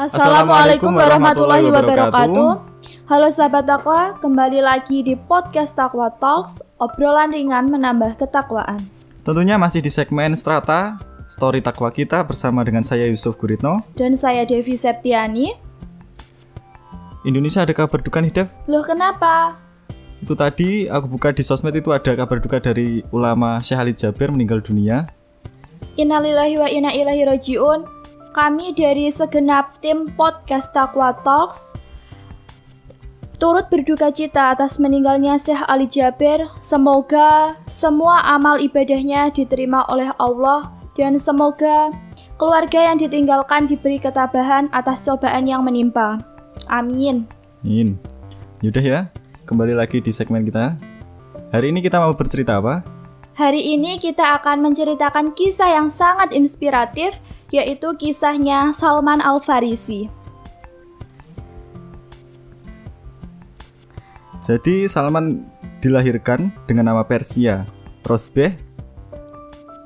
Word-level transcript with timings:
Assalamualaikum 0.00 0.96
warahmatullahi 0.96 1.68
wabarakatuh. 1.68 2.50
Halo 3.04 3.28
sahabat 3.28 3.68
takwa, 3.68 4.16
kembali 4.16 4.64
lagi 4.64 5.04
di 5.04 5.12
podcast 5.12 5.76
Takwa 5.76 6.08
Talks, 6.16 6.64
obrolan 6.80 7.28
ringan 7.28 7.68
menambah 7.68 8.16
ketakwaan. 8.16 8.80
Tentunya 9.20 9.60
masih 9.60 9.84
di 9.84 9.92
segmen 9.92 10.32
Strata, 10.32 10.96
story 11.28 11.60
takwa 11.60 11.92
kita 11.92 12.24
bersama 12.24 12.64
dengan 12.64 12.80
saya 12.80 13.04
Yusuf 13.12 13.36
Guritno. 13.36 13.84
Dan 13.92 14.16
saya 14.16 14.48
Devi 14.48 14.72
Septiani. 14.72 15.52
Indonesia 17.28 17.60
ada 17.60 17.76
kabar 17.76 18.00
duka 18.00 18.24
nih, 18.24 18.32
Dev? 18.32 18.48
Loh 18.72 18.80
kenapa? 18.80 19.60
Itu 20.24 20.32
tadi 20.32 20.88
aku 20.88 21.12
buka 21.12 21.28
di 21.36 21.44
sosmed 21.44 21.76
itu 21.76 21.92
ada 21.92 22.16
kabar 22.16 22.40
duka 22.40 22.56
dari 22.56 23.04
ulama 23.12 23.60
Syekh 23.60 23.76
Ali 23.76 23.92
Jabir 23.92 24.32
meninggal 24.32 24.64
dunia. 24.64 25.04
Innalillahi 26.00 26.56
wa 26.56 26.68
inna 26.72 26.88
ilaihi 26.88 27.28
rajiun. 27.28 27.99
Kami 28.30 28.70
dari 28.78 29.10
segenap 29.10 29.82
tim 29.82 30.06
podcast 30.14 30.70
Takwa 30.70 31.10
Talks 31.26 31.74
turut 33.40 33.66
berduka 33.72 34.12
cita 34.14 34.54
atas 34.54 34.78
meninggalnya 34.78 35.34
Syekh 35.34 35.64
Ali 35.66 35.90
Jabir. 35.90 36.46
Semoga 36.62 37.58
semua 37.66 38.22
amal 38.22 38.62
ibadahnya 38.62 39.34
diterima 39.34 39.82
oleh 39.90 40.14
Allah 40.20 40.70
dan 40.94 41.18
semoga 41.18 41.90
keluarga 42.38 42.92
yang 42.92 43.02
ditinggalkan 43.02 43.66
diberi 43.66 43.98
ketabahan 43.98 44.70
atas 44.70 45.02
cobaan 45.02 45.48
yang 45.48 45.66
menimpa. 45.66 46.22
Amin. 46.70 47.26
Amin. 47.66 47.98
Yaudah 48.62 48.84
ya, 48.84 49.00
kembali 49.48 49.74
lagi 49.74 49.98
di 49.98 50.12
segmen 50.14 50.44
kita. 50.44 50.76
Hari 51.50 51.72
ini 51.72 51.82
kita 51.82 51.98
mau 51.98 52.14
bercerita 52.14 52.62
apa? 52.62 52.99
Hari 53.40 53.72
ini 53.72 53.96
kita 53.96 54.36
akan 54.36 54.60
menceritakan 54.60 55.32
kisah 55.32 55.72
yang 55.72 55.88
sangat 55.88 56.36
inspiratif, 56.36 57.16
yaitu 57.48 57.88
kisahnya 57.96 58.68
Salman 58.68 59.16
Al-Farisi. 59.16 60.12
Jadi 64.44 64.84
Salman 64.84 65.48
dilahirkan 65.80 66.52
dengan 66.68 66.92
nama 66.92 67.00
Persia, 67.00 67.64
Rosbeh. 68.04 68.60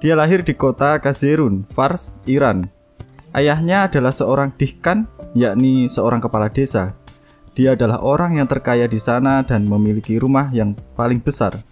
Dia 0.02 0.18
lahir 0.18 0.42
di 0.42 0.58
kota 0.58 0.98
Kazirun, 0.98 1.62
Fars, 1.78 2.18
Iran. 2.26 2.66
Ayahnya 3.38 3.86
adalah 3.86 4.10
seorang 4.10 4.50
dihkan, 4.58 5.06
yakni 5.30 5.86
seorang 5.86 6.18
kepala 6.18 6.50
desa. 6.50 6.98
Dia 7.54 7.78
adalah 7.78 8.02
orang 8.02 8.34
yang 8.34 8.50
terkaya 8.50 8.90
di 8.90 8.98
sana 8.98 9.46
dan 9.46 9.62
memiliki 9.70 10.18
rumah 10.18 10.50
yang 10.50 10.74
paling 10.98 11.22
besar. 11.22 11.62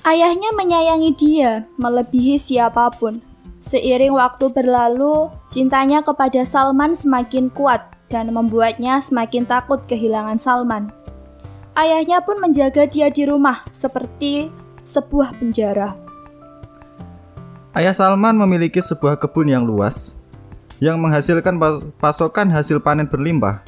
Ayahnya 0.00 0.56
menyayangi 0.56 1.12
dia 1.12 1.68
melebihi 1.76 2.40
siapa 2.40 2.88
pun. 2.96 3.20
Seiring 3.60 4.16
waktu 4.16 4.48
berlalu, 4.48 5.28
cintanya 5.52 6.00
kepada 6.00 6.40
Salman 6.48 6.96
semakin 6.96 7.52
kuat 7.52 7.84
dan 8.08 8.32
membuatnya 8.32 9.04
semakin 9.04 9.44
takut 9.44 9.84
kehilangan 9.84 10.40
Salman. 10.40 10.88
Ayahnya 11.76 12.24
pun 12.24 12.40
menjaga 12.40 12.88
dia 12.88 13.12
di 13.12 13.28
rumah 13.28 13.60
seperti 13.76 14.48
sebuah 14.88 15.36
penjara. 15.36 15.92
Ayah 17.76 17.92
Salman 17.92 18.40
memiliki 18.40 18.80
sebuah 18.80 19.20
kebun 19.20 19.52
yang 19.52 19.68
luas 19.68 20.16
yang 20.80 20.96
menghasilkan 20.96 21.60
pasokan 22.00 22.48
hasil 22.48 22.80
panen 22.80 23.04
berlimpah. 23.04 23.60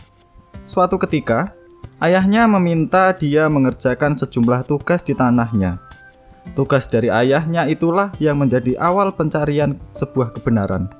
Suatu 0.64 0.96
ketika, 0.96 1.52
ayahnya 2.00 2.48
meminta 2.48 3.12
dia 3.12 3.52
mengerjakan 3.52 4.16
sejumlah 4.16 4.64
tugas 4.64 5.04
di 5.04 5.12
tanahnya. 5.12 5.91
Tugas 6.52 6.90
dari 6.90 7.08
ayahnya 7.08 7.64
itulah 7.70 8.12
yang 8.20 8.36
menjadi 8.36 8.76
awal 8.76 9.14
pencarian 9.14 9.80
sebuah 9.96 10.36
kebenaran. 10.36 10.90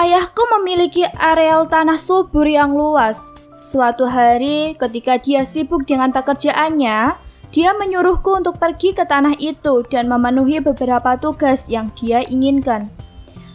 Ayahku 0.00 0.42
memiliki 0.56 1.04
areal 1.20 1.68
tanah 1.68 2.00
subur 2.00 2.48
yang 2.48 2.72
luas. 2.72 3.20
Suatu 3.60 4.08
hari, 4.08 4.72
ketika 4.80 5.20
dia 5.20 5.44
sibuk 5.44 5.84
dengan 5.84 6.08
pekerjaannya, 6.08 7.20
dia 7.52 7.70
menyuruhku 7.76 8.32
untuk 8.32 8.56
pergi 8.56 8.96
ke 8.96 9.04
tanah 9.04 9.36
itu 9.36 9.84
dan 9.92 10.08
memenuhi 10.08 10.64
beberapa 10.64 11.20
tugas 11.20 11.68
yang 11.68 11.92
dia 11.98 12.24
inginkan. 12.24 12.88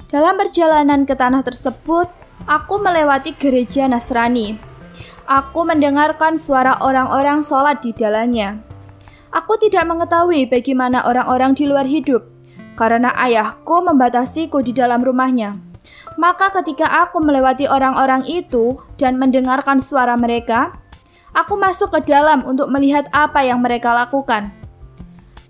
Dalam 0.06 0.38
perjalanan 0.38 1.10
ke 1.10 1.18
tanah 1.18 1.42
tersebut, 1.42 2.06
aku 2.46 2.76
melewati 2.78 3.34
gereja 3.34 3.90
Nasrani. 3.90 4.62
Aku 5.26 5.66
mendengarkan 5.66 6.38
suara 6.38 6.78
orang-orang 6.78 7.42
sholat 7.42 7.82
di 7.82 7.90
dalamnya. 7.90 8.75
Aku 9.36 9.60
tidak 9.60 9.84
mengetahui 9.84 10.48
bagaimana 10.48 11.04
orang-orang 11.04 11.52
di 11.52 11.68
luar 11.68 11.84
hidup, 11.84 12.24
karena 12.80 13.12
ayahku 13.20 13.84
membatasiku 13.84 14.64
di 14.64 14.72
dalam 14.72 15.04
rumahnya. 15.04 15.60
Maka 16.16 16.48
ketika 16.56 16.88
aku 17.04 17.20
melewati 17.20 17.68
orang-orang 17.68 18.24
itu 18.24 18.80
dan 18.96 19.20
mendengarkan 19.20 19.84
suara 19.84 20.16
mereka, 20.16 20.72
aku 21.36 21.60
masuk 21.60 21.92
ke 21.92 22.08
dalam 22.08 22.48
untuk 22.48 22.72
melihat 22.72 23.12
apa 23.12 23.44
yang 23.44 23.60
mereka 23.60 23.92
lakukan. 23.92 24.56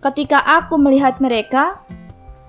Ketika 0.01 0.41
aku 0.41 0.81
melihat 0.81 1.21
mereka, 1.21 1.77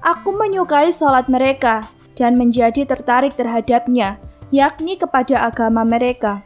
aku 0.01 0.33
menyukai 0.33 0.89
sholat 0.89 1.29
mereka 1.29 1.85
dan 2.17 2.41
menjadi 2.41 2.89
tertarik 2.89 3.37
terhadapnya, 3.37 4.17
yakni 4.49 4.97
kepada 4.97 5.45
agama 5.45 5.85
mereka. 5.85 6.41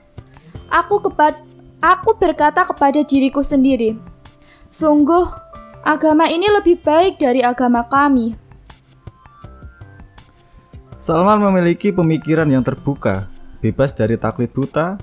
Aku 0.66 0.98
kepat, 0.98 1.38
aku 1.78 2.18
berkata 2.18 2.66
kepada 2.66 3.06
diriku 3.06 3.38
sendiri, 3.38 3.94
sungguh 4.70 5.26
agama 5.82 6.30
ini 6.30 6.46
lebih 6.46 6.78
baik 6.80 7.18
dari 7.18 7.42
agama 7.42 7.82
kami. 7.90 8.38
Salman 11.00 11.42
memiliki 11.42 11.90
pemikiran 11.90 12.46
yang 12.46 12.62
terbuka, 12.62 13.26
bebas 13.58 13.90
dari 13.92 14.14
taklid 14.14 14.54
buta. 14.54 14.96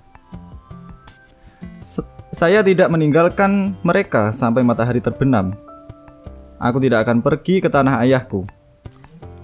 saya 2.27 2.59
tidak 2.61 2.89
meninggalkan 2.89 3.77
mereka 3.81 4.29
sampai 4.29 4.61
matahari 4.61 5.01
terbenam. 5.01 5.53
Aku 6.57 6.81
tidak 6.81 7.05
akan 7.05 7.21
pergi 7.21 7.61
ke 7.61 7.69
tanah 7.69 8.01
ayahku. 8.01 8.45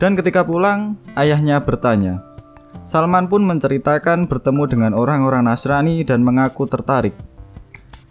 Dan 0.01 0.17
ketika 0.17 0.41
pulang, 0.41 0.97
ayahnya 1.13 1.61
bertanya. 1.61 2.21
Salman 2.83 3.29
pun 3.31 3.45
menceritakan 3.45 4.27
bertemu 4.27 4.63
dengan 4.67 4.91
orang-orang 4.97 5.47
Nasrani 5.47 6.03
dan 6.03 6.25
mengaku 6.25 6.67
tertarik. 6.67 7.15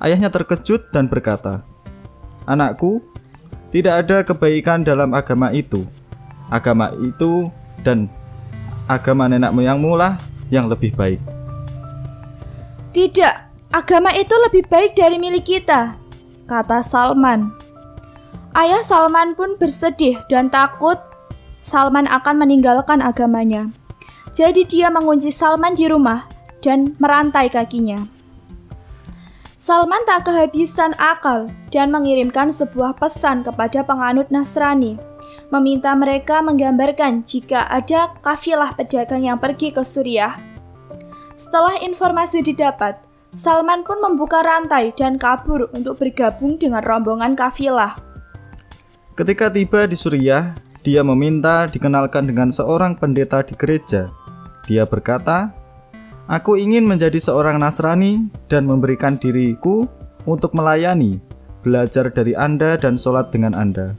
Ayahnya 0.02 0.32
terkejut 0.32 0.90
dan 0.90 1.06
berkata, 1.06 1.62
"Anakku, 2.46 3.02
tidak 3.72 4.06
ada 4.06 4.20
kebaikan 4.26 4.84
dalam 4.84 5.16
agama 5.16 5.48
itu. 5.54 5.88
Agama 6.52 6.92
itu 7.00 7.48
dan 7.80 8.06
agama 8.86 9.30
nenek 9.30 9.54
moyangmu 9.56 9.96
lah 9.96 10.20
yang 10.52 10.68
lebih 10.68 10.92
baik. 10.92 11.20
Tidak, 12.92 13.34
agama 13.72 14.12
itu 14.12 14.36
lebih 14.36 14.68
baik 14.68 14.92
dari 14.92 15.16
milik 15.16 15.48
kita, 15.48 15.96
kata 16.44 16.84
Salman. 16.84 17.48
Ayah 18.52 18.84
Salman 18.84 19.32
pun 19.32 19.56
bersedih 19.56 20.20
dan 20.28 20.52
takut 20.52 21.00
Salman 21.64 22.04
akan 22.04 22.44
meninggalkan 22.44 23.00
agamanya. 23.00 23.72
Jadi 24.36 24.68
dia 24.68 24.92
mengunci 24.92 25.32
Salman 25.32 25.72
di 25.72 25.88
rumah 25.88 26.28
dan 26.60 26.92
merantai 27.00 27.48
kakinya. 27.48 28.04
Salman 29.62 30.02
tak 30.10 30.26
kehabisan 30.26 30.90
akal 30.98 31.46
dan 31.70 31.94
mengirimkan 31.94 32.50
sebuah 32.50 32.98
pesan 32.98 33.46
kepada 33.46 33.86
penganut 33.86 34.26
Nasrani, 34.26 34.98
meminta 35.54 35.94
mereka 35.94 36.42
menggambarkan 36.42 37.22
jika 37.22 37.70
ada 37.70 38.10
kafilah 38.26 38.74
pedagang 38.74 39.22
yang 39.22 39.38
pergi 39.38 39.70
ke 39.70 39.86
Suriah. 39.86 40.34
Setelah 41.38 41.78
informasi 41.78 42.42
didapat, 42.42 42.98
Salman 43.38 43.86
pun 43.86 44.02
membuka 44.02 44.42
rantai 44.42 44.90
dan 44.98 45.14
kabur 45.14 45.70
untuk 45.70 46.02
bergabung 46.02 46.58
dengan 46.58 46.82
rombongan 46.82 47.38
kafilah. 47.38 47.94
Ketika 49.14 49.46
tiba 49.46 49.86
di 49.86 49.94
Suriah, 49.94 50.58
dia 50.82 51.06
meminta 51.06 51.70
dikenalkan 51.70 52.26
dengan 52.26 52.50
seorang 52.50 52.98
pendeta 52.98 53.46
di 53.46 53.54
gereja. 53.54 54.10
Dia 54.66 54.82
berkata, 54.90 55.54
Aku 56.32 56.56
ingin 56.56 56.88
menjadi 56.88 57.20
seorang 57.20 57.60
Nasrani 57.60 58.24
dan 58.48 58.64
memberikan 58.64 59.20
diriku 59.20 59.84
untuk 60.24 60.56
melayani, 60.56 61.20
belajar 61.60 62.08
dari 62.08 62.32
Anda 62.32 62.80
dan 62.80 62.96
sholat 62.96 63.28
dengan 63.28 63.52
Anda. 63.52 63.92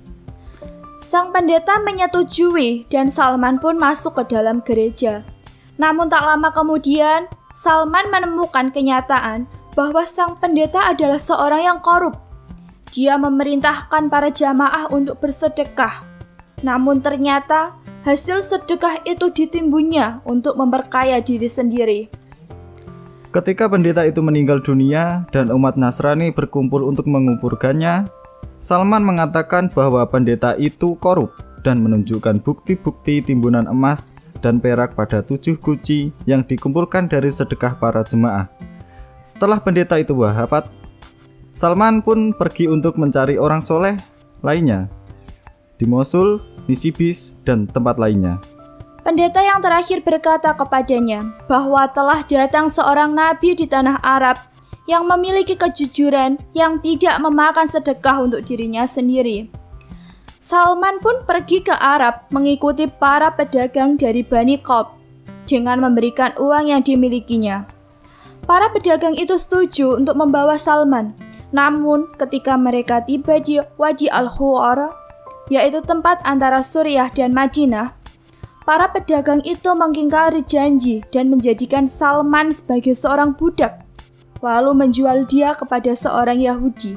Sang 0.97 1.29
pendeta 1.29 1.77
menyetujui 1.77 2.89
dan 2.89 3.05
Salman 3.05 3.61
pun 3.61 3.77
masuk 3.77 4.17
ke 4.17 4.33
dalam 4.33 4.65
gereja. 4.65 5.21
Namun 5.77 6.09
tak 6.09 6.25
lama 6.25 6.49
kemudian, 6.49 7.29
Salman 7.53 8.09
menemukan 8.09 8.73
kenyataan 8.73 9.45
bahwa 9.77 10.01
sang 10.01 10.33
pendeta 10.41 10.89
adalah 10.89 11.21
seorang 11.21 11.61
yang 11.61 11.79
korup. 11.85 12.17
Dia 12.97 13.13
memerintahkan 13.21 14.09
para 14.09 14.33
jamaah 14.33 14.89
untuk 14.89 15.21
bersedekah. 15.21 16.01
Namun 16.65 16.97
ternyata 16.97 17.77
hasil 18.03 18.41
sedekah 18.41 19.05
itu 19.05 19.29
ditimbunnya 19.29 20.17
untuk 20.25 20.57
memperkaya 20.57 21.21
diri 21.21 21.45
sendiri. 21.45 22.22
Ketika 23.33 23.65
pendeta 23.65 24.05
itu 24.05 24.21
meninggal 24.21 24.61
dunia 24.61 25.25
dan 25.33 25.49
umat 25.49 25.73
Nasrani 25.73 26.29
berkumpul 26.29 26.85
untuk 26.85 27.09
menguburkannya, 27.09 28.05
Salman 28.61 29.01
mengatakan 29.01 29.73
bahwa 29.73 30.05
pendeta 30.05 30.53
itu 30.53 30.93
korup 31.01 31.33
dan 31.65 31.81
menunjukkan 31.81 32.45
bukti-bukti 32.45 33.25
timbunan 33.25 33.65
emas 33.65 34.13
dan 34.45 34.61
perak 34.61 34.93
pada 34.93 35.25
tujuh 35.25 35.57
guci 35.57 36.13
yang 36.29 36.45
dikumpulkan 36.45 37.09
dari 37.09 37.33
sedekah 37.33 37.73
para 37.81 38.05
jemaah. 38.05 38.53
Setelah 39.25 39.57
pendeta 39.57 39.97
itu 39.97 40.13
wafat, 40.13 40.69
Salman 41.49 42.05
pun 42.05 42.37
pergi 42.37 42.69
untuk 42.69 43.01
mencari 43.01 43.41
orang 43.41 43.65
soleh 43.65 43.97
lainnya 44.45 44.85
di 45.81 45.89
Mosul, 45.89 46.37
Nisibis, 46.69 47.33
dan 47.41 47.65
tempat 47.65 47.97
lainnya. 47.97 48.37
Pendeta 49.03 49.43
yang 49.43 49.59
terakhir 49.59 49.99
berkata 49.99 50.55
kepadanya 50.55 51.35
bahwa 51.51 51.83
telah 51.91 52.23
datang 52.23 52.71
seorang 52.71 53.11
nabi 53.11 53.51
di 53.51 53.67
tanah 53.67 53.99
Arab 53.99 54.39
yang 54.87 55.03
memiliki 55.03 55.59
kejujuran 55.59 56.39
yang 56.55 56.79
tidak 56.79 57.19
memakan 57.19 57.67
sedekah 57.67 58.23
untuk 58.23 58.47
dirinya 58.47 58.87
sendiri. 58.87 59.51
Salman 60.39 61.03
pun 61.03 61.23
pergi 61.27 61.63
ke 61.63 61.75
Arab 61.75 62.31
mengikuti 62.31 62.87
para 62.87 63.31
pedagang 63.31 63.95
dari 63.99 64.23
Bani 64.23 64.59
Qalb 64.59 64.91
dengan 65.47 65.83
memberikan 65.83 66.35
uang 66.39 66.71
yang 66.71 66.83
dimilikinya. 66.83 67.63
Para 68.43 68.67
pedagang 68.71 69.15
itu 69.15 69.39
setuju 69.39 69.99
untuk 69.99 70.19
membawa 70.19 70.59
Salman. 70.59 71.15
Namun, 71.55 72.11
ketika 72.19 72.59
mereka 72.59 72.99
tiba 73.03 73.39
di 73.39 73.59
Wadi 73.79 74.11
Al-Huwar, 74.11 74.91
yaitu 75.47 75.79
tempat 75.79 76.19
antara 76.27 76.59
Suriah 76.59 77.07
dan 77.13 77.31
Madinah, 77.31 77.95
para 78.63 78.87
pedagang 78.91 79.43
itu 79.43 79.69
mengingkari 79.75 80.43
janji 80.47 81.03
dan 81.11 81.27
menjadikan 81.27 81.83
Salman 81.87 82.55
sebagai 82.55 82.95
seorang 82.95 83.35
budak, 83.35 83.83
lalu 84.39 84.71
menjual 84.71 85.27
dia 85.27 85.51
kepada 85.55 85.91
seorang 85.91 86.39
Yahudi. 86.39 86.95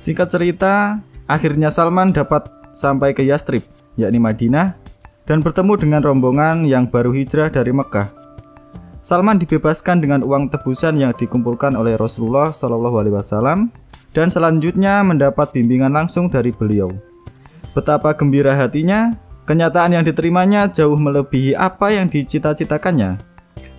Singkat 0.00 0.28
cerita, 0.32 1.00
akhirnya 1.28 1.68
Salman 1.68 2.16
dapat 2.16 2.48
sampai 2.72 3.12
ke 3.12 3.20
Yastrib, 3.20 3.64
yakni 4.00 4.16
Madinah, 4.16 4.76
dan 5.28 5.44
bertemu 5.44 5.76
dengan 5.76 6.00
rombongan 6.00 6.64
yang 6.64 6.88
baru 6.88 7.12
hijrah 7.12 7.52
dari 7.52 7.70
Mekah. 7.70 8.08
Salman 9.00 9.40
dibebaskan 9.40 10.04
dengan 10.04 10.20
uang 10.20 10.52
tebusan 10.52 11.00
yang 11.00 11.16
dikumpulkan 11.16 11.72
oleh 11.72 11.96
Rasulullah 11.96 12.52
Shallallahu 12.52 13.00
Alaihi 13.00 13.16
Wasallam 13.16 13.72
dan 14.12 14.28
selanjutnya 14.28 15.00
mendapat 15.00 15.56
bimbingan 15.56 15.92
langsung 15.92 16.28
dari 16.28 16.52
beliau. 16.52 16.92
Betapa 17.72 18.12
gembira 18.12 18.52
hatinya, 18.52 19.16
kenyataan 19.50 19.98
yang 19.98 20.06
diterimanya 20.06 20.70
jauh 20.70 20.94
melebihi 20.94 21.58
apa 21.58 21.90
yang 21.90 22.06
dicita-citakannya. 22.06 23.18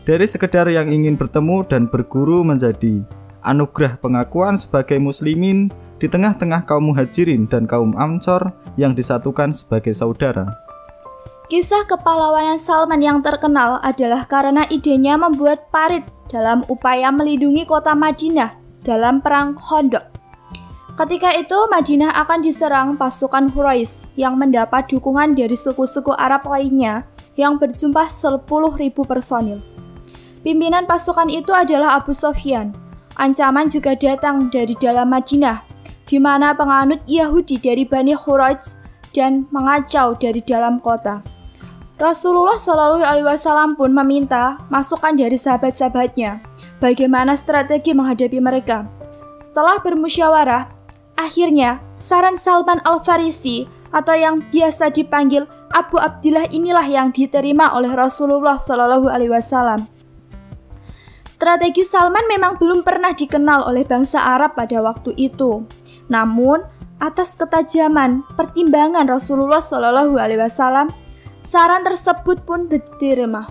Dari 0.04 0.28
sekedar 0.28 0.68
yang 0.68 0.92
ingin 0.92 1.16
bertemu 1.16 1.64
dan 1.64 1.88
berguru 1.88 2.44
menjadi 2.44 3.08
anugerah 3.48 3.96
pengakuan 4.04 4.60
sebagai 4.60 5.00
muslimin 5.00 5.72
di 5.96 6.12
tengah-tengah 6.12 6.68
kaum 6.68 6.92
muhajirin 6.92 7.48
dan 7.48 7.64
kaum 7.64 7.96
ansor 7.96 8.52
yang 8.76 8.92
disatukan 8.92 9.56
sebagai 9.56 9.96
saudara. 9.96 10.60
Kisah 11.48 11.88
kepahlawanan 11.88 12.60
Salman 12.60 13.00
yang 13.00 13.24
terkenal 13.24 13.80
adalah 13.80 14.28
karena 14.28 14.68
idenya 14.68 15.16
membuat 15.16 15.72
parit 15.72 16.04
dalam 16.28 16.68
upaya 16.68 17.16
melindungi 17.16 17.64
kota 17.64 17.96
Madinah 17.96 18.60
dalam 18.84 19.24
perang 19.24 19.56
Khandaq. 19.56 20.11
Ketika 20.92 21.32
itu 21.34 21.56
Madinah 21.72 22.12
akan 22.26 22.44
diserang 22.44 22.90
pasukan 23.00 23.48
Quraisy 23.56 24.12
yang 24.20 24.36
mendapat 24.36 24.92
dukungan 24.92 25.34
dari 25.34 25.56
suku-suku 25.56 26.12
Arab 26.14 26.44
lainnya 26.52 27.08
yang 27.40 27.56
berjumlah 27.56 28.12
10.000 28.12 28.44
personil. 29.08 29.64
Pimpinan 30.44 30.84
pasukan 30.84 31.32
itu 31.32 31.56
adalah 31.56 31.96
Abu 31.96 32.12
Sofyan. 32.12 32.76
Ancaman 33.16 33.72
juga 33.72 33.96
datang 33.96 34.52
dari 34.52 34.76
dalam 34.80 35.12
Madinah, 35.12 35.64
di 36.10 36.18
mana 36.20 36.52
penganut 36.52 37.00
Yahudi 37.08 37.62
dari 37.62 37.88
Bani 37.88 38.12
Quraisy 38.12 38.82
dan 39.16 39.48
mengacau 39.52 40.16
dari 40.20 40.44
dalam 40.44 40.82
kota. 40.84 41.24
Rasulullah 42.02 42.58
Shallallahu 42.58 43.06
Alaihi 43.06 43.30
Wasallam 43.30 43.78
pun 43.78 43.94
meminta 43.94 44.58
masukan 44.74 45.14
dari 45.14 45.38
sahabat-sahabatnya 45.38 46.42
bagaimana 46.82 47.38
strategi 47.38 47.94
menghadapi 47.94 48.42
mereka. 48.42 48.90
Setelah 49.46 49.78
bermusyawarah, 49.86 50.81
akhirnya 51.26 51.82
saran 52.02 52.36
Salman 52.38 52.82
Al 52.86 53.06
Farisi 53.06 53.70
atau 53.92 54.16
yang 54.16 54.42
biasa 54.50 54.90
dipanggil 54.90 55.46
Abu 55.72 56.00
Abdillah 56.00 56.52
inilah 56.52 56.84
yang 56.88 57.14
diterima 57.14 57.76
oleh 57.76 57.92
Rasulullah 57.92 58.60
Shallallahu 58.60 59.08
Alaihi 59.08 59.32
Wasallam. 59.32 59.88
Strategi 61.28 61.82
Salman 61.82 62.28
memang 62.30 62.60
belum 62.60 62.86
pernah 62.86 63.16
dikenal 63.16 63.66
oleh 63.66 63.82
bangsa 63.88 64.22
Arab 64.22 64.54
pada 64.54 64.78
waktu 64.84 65.16
itu. 65.18 65.66
Namun, 66.06 66.62
atas 67.02 67.34
ketajaman 67.34 68.22
pertimbangan 68.38 69.10
Rasulullah 69.10 69.64
Shallallahu 69.64 70.22
Alaihi 70.22 70.44
Wasallam, 70.44 70.94
Saran 71.52 71.84
tersebut 71.84 72.48
pun 72.48 72.72
diterima. 72.72 73.44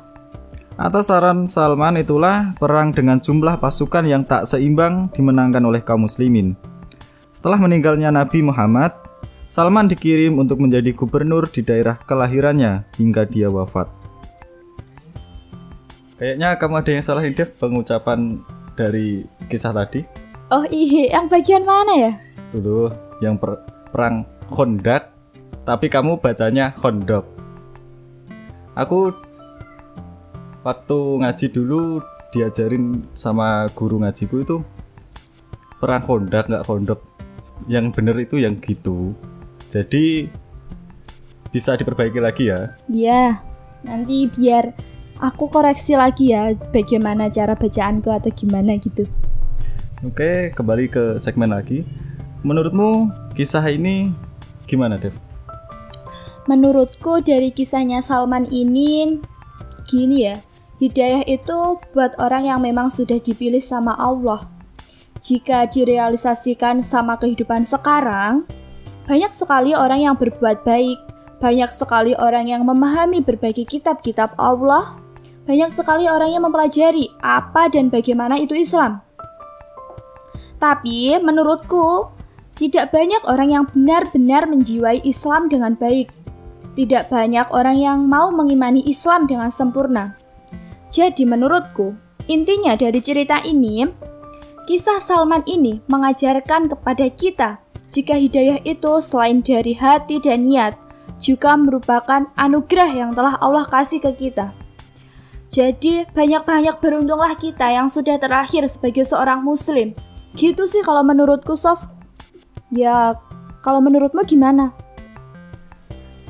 Atas 0.81 1.13
saran 1.13 1.45
Salman 1.45 2.01
itulah 2.01 2.57
perang 2.57 2.97
dengan 2.97 3.21
jumlah 3.21 3.61
pasukan 3.61 4.09
yang 4.09 4.25
tak 4.25 4.49
seimbang 4.49 5.13
dimenangkan 5.13 5.61
oleh 5.61 5.85
kaum 5.85 6.09
muslimin. 6.09 6.57
Setelah 7.31 7.59
meninggalnya 7.63 8.11
Nabi 8.11 8.43
Muhammad, 8.43 8.95
Salman 9.51 9.91
dikirim 9.91 10.39
untuk 10.39 10.63
menjadi 10.63 10.95
gubernur 10.95 11.51
di 11.51 11.63
daerah 11.63 11.99
kelahirannya 11.99 12.87
hingga 12.99 13.27
dia 13.27 13.51
wafat. 13.51 13.91
Kayaknya 16.19 16.59
kamu 16.61 16.75
ada 16.79 16.91
yang 16.93 17.05
salah 17.07 17.25
Dev 17.25 17.51
pengucapan 17.57 18.45
dari 18.79 19.25
kisah 19.51 19.75
tadi. 19.75 20.05
Oh 20.51 20.67
iya, 20.69 21.19
yang 21.19 21.27
bagian 21.31 21.67
mana 21.67 21.93
ya? 21.97 22.13
Dulu 22.53 22.91
yang 23.23 23.39
per 23.39 23.63
perang 23.91 24.27
Hondak, 24.51 25.15
tapi 25.63 25.87
kamu 25.87 26.19
bacanya 26.19 26.75
Hondok 26.79 27.41
aku 28.81 29.13
waktu 30.65 30.99
ngaji 31.21 31.47
dulu 31.53 32.01
diajarin 32.31 33.05
sama 33.13 33.67
guru 33.75 34.01
ngajiku 34.01 34.37
itu 34.41 34.57
perang 35.83 36.05
kondak 36.05 36.47
nggak 36.47 36.65
kondok 36.65 37.01
yang 37.69 37.93
bener 37.95 38.17
itu 38.19 38.41
yang 38.41 38.57
gitu. 38.59 39.15
Jadi 39.71 40.31
bisa 41.51 41.75
diperbaiki 41.75 42.21
lagi 42.23 42.51
ya? 42.51 42.75
Iya. 42.87 43.43
Nanti 43.81 44.29
biar 44.29 44.77
aku 45.21 45.49
koreksi 45.49 45.97
lagi 45.97 46.33
ya 46.33 46.53
bagaimana 46.73 47.29
cara 47.33 47.57
bacaanku 47.57 48.09
atau 48.13 48.31
gimana 48.33 48.77
gitu. 48.77 49.09
Oke 50.01 50.49
kembali 50.57 50.89
ke 50.89 51.05
segmen 51.21 51.53
lagi. 51.53 51.85
Menurutmu 52.41 53.13
kisah 53.37 53.65
ini 53.69 54.13
gimana 54.65 54.97
Dev? 54.97 55.13
Menurutku 56.49 57.21
dari 57.21 57.53
kisahnya 57.53 58.01
Salman 58.01 58.49
ini 58.49 59.21
gini 59.85 60.25
ya, 60.25 60.41
hidayah 60.81 61.21
itu 61.29 61.77
buat 61.93 62.17
orang 62.17 62.49
yang 62.49 62.61
memang 62.65 62.89
sudah 62.89 63.21
dipilih 63.21 63.61
sama 63.61 63.93
Allah. 64.01 64.49
Jika 65.21 65.69
direalisasikan 65.69 66.81
sama 66.81 67.21
kehidupan 67.21 67.69
sekarang, 67.69 68.49
banyak 69.05 69.33
sekali 69.37 69.77
orang 69.77 70.01
yang 70.01 70.17
berbuat 70.17 70.65
baik, 70.65 70.97
banyak 71.39 71.69
sekali 71.69 72.17
orang 72.17 72.49
yang 72.49 72.65
memahami 72.65 73.21
berbagai 73.21 73.69
kitab-kitab 73.69 74.33
Allah, 74.41 74.97
banyak 75.45 75.69
sekali 75.69 76.09
orang 76.09 76.33
yang 76.33 76.43
mempelajari 76.49 77.13
apa 77.21 77.69
dan 77.69 77.93
bagaimana 77.93 78.41
itu 78.41 78.57
Islam. 78.57 79.05
Tapi 80.57 81.21
menurutku, 81.21 82.09
tidak 82.57 82.93
banyak 82.93 83.25
orang 83.29 83.49
yang 83.53 83.65
benar-benar 83.69 84.49
menjiwai 84.49 85.01
Islam 85.05 85.49
dengan 85.49 85.77
baik 85.77 86.21
tidak 86.79 87.11
banyak 87.11 87.47
orang 87.51 87.77
yang 87.77 87.99
mau 88.07 88.31
mengimani 88.31 88.81
Islam 88.87 89.27
dengan 89.27 89.51
sempurna. 89.51 90.15
Jadi 90.91 91.27
menurutku, 91.27 91.95
intinya 92.31 92.75
dari 92.75 92.99
cerita 93.03 93.43
ini, 93.43 93.87
kisah 94.69 95.01
Salman 95.01 95.45
ini 95.49 95.81
mengajarkan 95.89 96.69
kepada 96.69 97.07
kita 97.13 97.61
jika 97.91 98.15
hidayah 98.15 98.63
itu 98.63 99.03
selain 99.03 99.43
dari 99.43 99.75
hati 99.75 100.23
dan 100.23 100.47
niat, 100.47 100.79
juga 101.19 101.59
merupakan 101.59 102.23
anugerah 102.39 102.91
yang 102.95 103.11
telah 103.11 103.35
Allah 103.43 103.67
kasih 103.67 103.99
ke 103.99 104.15
kita. 104.15 104.55
Jadi 105.51 106.07
banyak-banyak 106.15 106.79
beruntunglah 106.79 107.35
kita 107.35 107.67
yang 107.67 107.91
sudah 107.91 108.15
terakhir 108.23 108.63
sebagai 108.71 109.03
seorang 109.03 109.43
muslim. 109.43 109.99
Gitu 110.39 110.71
sih 110.71 110.87
kalau 110.87 111.03
menurutku 111.03 111.59
Sof. 111.59 111.83
Ya, 112.71 113.19
kalau 113.67 113.83
menurutmu 113.83 114.23
gimana? 114.23 114.71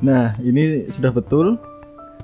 Nah, 0.01 0.33
ini 0.41 0.89
sudah 0.89 1.13
betul. 1.13 1.61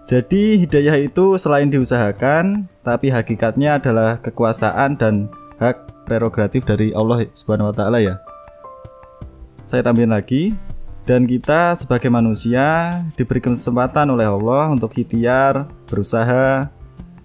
Jadi 0.09 0.65
hidayah 0.65 0.97
itu 0.97 1.37
selain 1.37 1.69
diusahakan, 1.69 2.65
tapi 2.81 3.13
hakikatnya 3.13 3.77
adalah 3.77 4.17
kekuasaan 4.25 4.97
dan 4.97 5.29
hak 5.61 5.96
prerogatif 6.07 6.63
dari 6.63 6.95
Allah 6.95 7.27
Subhanahu 7.35 7.75
wa 7.75 7.77
taala 7.77 7.99
ya. 7.99 8.23
Saya 9.67 9.83
tambahin 9.83 10.15
lagi, 10.15 10.55
dan 11.03 11.27
kita 11.27 11.75
sebagai 11.75 12.07
manusia 12.07 12.99
diberi 13.19 13.43
kesempatan 13.43 14.07
oleh 14.15 14.31
Allah 14.31 14.71
untuk 14.71 14.95
ikhtiar, 14.95 15.67
berusaha, 15.91 16.71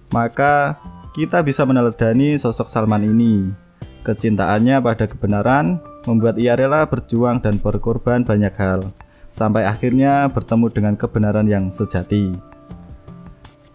maka 0.10 0.82
kita 1.14 1.46
bisa 1.46 1.62
meneladani 1.66 2.42
sosok 2.42 2.66
Salman 2.66 3.06
ini. 3.06 3.54
Kecintaannya 4.02 4.82
pada 4.82 5.06
kebenaran 5.06 5.78
membuat 6.10 6.42
ia 6.42 6.58
rela 6.58 6.82
berjuang 6.90 7.38
dan 7.38 7.62
berkorban 7.62 8.26
banyak 8.26 8.54
hal 8.58 8.90
sampai 9.32 9.64
akhirnya 9.64 10.26
bertemu 10.30 10.68
dengan 10.74 10.94
kebenaran 10.98 11.46
yang 11.46 11.70
sejati. 11.70 12.34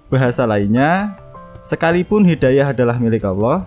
Bahasa 0.07 0.47
lainnya, 0.47 1.19
sekalipun 1.63 2.23
hidayah 2.23 2.71
adalah 2.71 2.99
milik 2.99 3.27
Allah, 3.27 3.67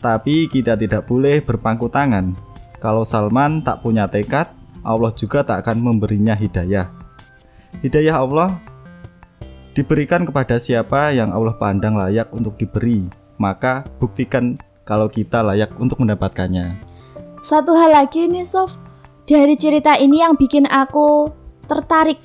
tapi 0.00 0.48
kita 0.48 0.74
tidak 0.74 1.06
boleh 1.06 1.44
berpangku 1.44 1.92
tangan. 1.92 2.32
Kalau 2.80 3.04
Salman 3.04 3.60
tak 3.60 3.84
punya 3.84 4.08
tekad, 4.08 4.48
Allah 4.80 5.12
juga 5.12 5.44
tak 5.44 5.68
akan 5.68 5.84
memberinya 5.84 6.32
hidayah. 6.32 6.88
Hidayah 7.84 8.16
Allah 8.16 8.56
diberikan 9.76 10.24
kepada 10.24 10.56
siapa 10.56 11.12
yang 11.12 11.30
Allah 11.30 11.54
pandang 11.54 11.94
layak 11.94 12.32
untuk 12.32 12.56
diberi, 12.56 13.06
maka 13.36 13.84
buktikan 14.00 14.56
kalau 14.88 15.06
kita 15.06 15.44
layak 15.44 15.70
untuk 15.78 16.00
mendapatkannya. 16.02 16.80
Satu 17.44 17.76
hal 17.76 17.92
lagi 17.94 18.26
nih 18.26 18.44
Sof, 18.44 18.76
dari 19.28 19.54
cerita 19.54 19.94
ini 19.96 20.24
yang 20.24 20.34
bikin 20.34 20.66
aku 20.66 21.30
tertarik 21.70 22.18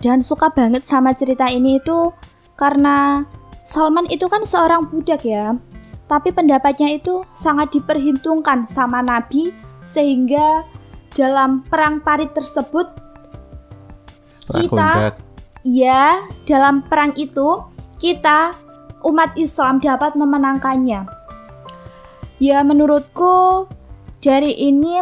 dan 0.00 0.24
suka 0.24 0.48
banget 0.48 0.88
sama 0.88 1.12
cerita 1.12 1.50
ini 1.50 1.78
itu 1.82 2.10
karena 2.56 3.26
Salman 3.66 4.06
itu 4.08 4.30
kan 4.30 4.46
seorang 4.46 4.86
budak 4.88 5.26
ya, 5.26 5.58
tapi 6.06 6.30
pendapatnya 6.30 6.98
itu 6.98 7.26
sangat 7.34 7.74
diperhitungkan 7.74 8.66
sama 8.70 9.02
Nabi 9.02 9.50
sehingga 9.82 10.62
dalam 11.14 11.66
perang 11.66 12.02
parit 12.02 12.30
tersebut 12.34 12.86
kita 14.46 15.18
ya 15.66 16.22
dalam 16.46 16.86
perang 16.86 17.10
itu 17.18 17.66
kita 17.98 18.54
umat 19.02 19.34
Islam 19.34 19.82
dapat 19.82 20.14
memenangkannya. 20.14 21.06
Ya 22.36 22.58
menurutku 22.62 23.66
dari 24.20 24.52
ini 24.54 25.00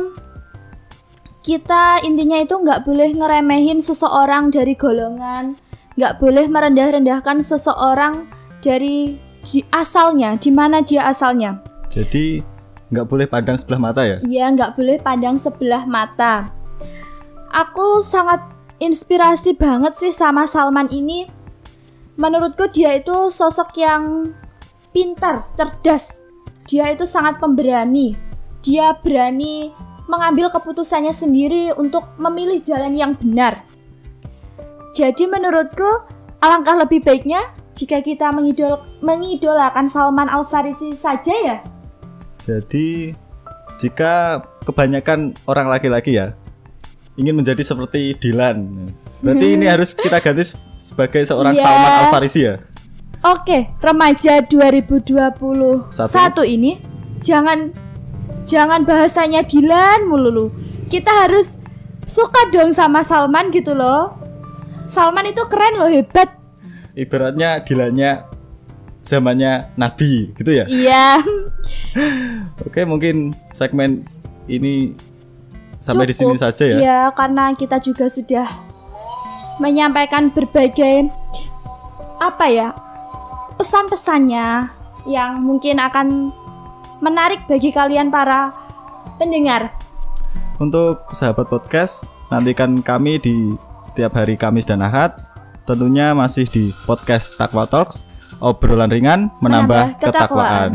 kita 1.44 2.00
intinya 2.06 2.40
itu 2.40 2.56
nggak 2.56 2.88
boleh 2.88 3.10
ngeremehin 3.12 3.84
seseorang 3.84 4.48
dari 4.48 4.72
golongan, 4.72 5.58
nggak 5.98 6.16
boleh 6.22 6.46
merendah-rendahkan 6.48 7.44
seseorang 7.44 8.24
dari 8.64 9.18
di 9.44 9.60
asalnya, 9.70 10.34
di 10.40 10.50
mana 10.50 10.80
dia 10.80 11.06
asalnya. 11.06 11.60
Jadi 11.92 12.42
nggak 12.90 13.06
boleh 13.06 13.28
pandang 13.28 13.60
sebelah 13.60 13.80
mata 13.80 14.02
ya? 14.02 14.18
Iya, 14.24 14.50
nggak 14.56 14.72
boleh 14.74 14.96
pandang 14.98 15.36
sebelah 15.36 15.84
mata. 15.84 16.48
Aku 17.54 18.02
sangat 18.02 18.42
inspirasi 18.82 19.54
banget 19.54 19.94
sih 19.94 20.10
sama 20.10 20.48
Salman 20.48 20.90
ini. 20.90 21.30
Menurutku 22.18 22.70
dia 22.70 22.96
itu 22.98 23.30
sosok 23.30 23.76
yang 23.78 24.34
pintar, 24.90 25.46
cerdas. 25.54 26.24
Dia 26.66 26.90
itu 26.90 27.04
sangat 27.04 27.38
pemberani 27.38 28.34
dia 28.64 28.96
berani 28.96 29.76
mengambil 30.08 30.48
keputusannya 30.48 31.12
sendiri 31.12 31.76
untuk 31.76 32.08
memilih 32.16 32.64
jalan 32.64 32.96
yang 32.96 33.12
benar. 33.12 33.60
Jadi 34.96 35.28
menurutku 35.28 36.00
alangkah 36.40 36.80
lebih 36.80 37.04
baiknya 37.04 37.44
jika 37.74 38.00
kita 38.00 38.30
mengidol 38.30 38.86
mengidolakan 39.02 39.90
Salman 39.90 40.30
Al 40.30 40.46
Farisi 40.46 40.94
saja 40.94 41.34
ya. 41.34 41.56
Jadi 42.38 43.12
jika 43.76 44.40
kebanyakan 44.62 45.34
orang 45.50 45.66
laki-laki 45.66 46.14
ya 46.14 46.38
ingin 47.18 47.34
menjadi 47.34 47.62
seperti 47.62 48.14
Dilan, 48.18 48.90
berarti 49.22 49.46
ini 49.54 49.66
harus 49.66 49.94
kita 49.94 50.18
ganti 50.18 50.54
sebagai 50.78 51.22
seorang 51.26 51.54
yeah. 51.54 51.62
Salman 51.66 51.92
Al 51.92 52.06
Farisi 52.10 52.40
ya. 52.42 52.54
Oke, 53.24 53.72
remaja 53.80 54.44
2021 54.44 55.88
Satu. 55.88 56.44
ini 56.44 56.76
jangan 57.24 57.72
jangan 58.44 58.84
bahasanya 58.84 59.40
Dilan 59.48 60.04
mulu 60.04 60.52
Kita 60.92 61.24
harus 61.24 61.56
suka 62.04 62.52
dong 62.52 62.76
sama 62.76 63.00
Salman 63.00 63.48
gitu 63.48 63.72
loh. 63.72 64.12
Salman 64.84 65.32
itu 65.32 65.40
keren 65.48 65.80
loh, 65.80 65.88
hebat. 65.88 66.43
Ibaratnya 66.94 67.62
Dilannya 67.66 68.22
zamannya 69.02 69.74
Nabi 69.76 70.30
gitu 70.32 70.50
ya? 70.50 70.64
Iya. 70.70 71.20
Oke, 72.66 72.86
mungkin 72.86 73.34
segmen 73.50 74.06
ini 74.46 74.94
sampai 75.82 76.08
Cukup. 76.08 76.10
di 76.10 76.16
sini 76.16 76.34
saja 76.38 76.64
ya. 76.64 76.76
Iya, 76.80 77.00
karena 77.12 77.52
kita 77.52 77.82
juga 77.82 78.08
sudah 78.08 78.48
menyampaikan 79.60 80.32
berbagai 80.32 81.10
apa 82.22 82.46
ya? 82.48 82.68
pesan-pesannya 83.54 84.66
yang 85.06 85.38
mungkin 85.38 85.78
akan 85.78 86.34
menarik 86.98 87.46
bagi 87.46 87.70
kalian 87.70 88.10
para 88.10 88.50
pendengar. 89.18 89.70
Untuk 90.58 91.06
sahabat 91.14 91.46
podcast, 91.46 92.10
nantikan 92.34 92.82
kami 92.82 93.22
di 93.22 93.54
setiap 93.86 94.18
hari 94.18 94.34
Kamis 94.34 94.66
dan 94.66 94.82
Ahad. 94.82 95.14
Tentunya 95.64 96.12
masih 96.12 96.44
di 96.44 96.76
podcast 96.84 97.40
Takwa 97.40 97.64
Talks, 97.64 98.04
obrolan 98.36 98.92
ringan 98.92 99.32
menambah, 99.40 99.96
menambah 99.96 100.00
ketakwaan. 100.12 100.72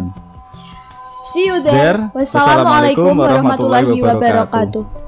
See 1.29 1.45
you 1.45 1.61
there. 1.61 2.09
there. 2.09 2.17
Wassalamualaikum 2.17 3.13
warahmatullahi 3.13 4.01
wabarakatuh. 4.01 4.98